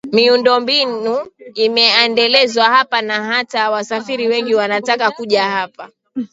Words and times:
Miundombinu 0.11 1.27
imeendelezwa 1.65 2.63
hapa 2.63 3.01
na 3.01 3.23
hata 3.23 3.71
wasafiri 3.71 4.27
wengi 4.27 4.55
wanataka 4.55 5.11
kuja 5.11 5.43
hapa 5.43 5.89